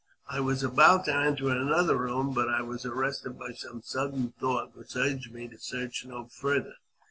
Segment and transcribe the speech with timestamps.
[0.27, 4.75] I was about to enter another room, but I was arrested by some sudden thought
[4.75, 6.77] which urged me to search no farther.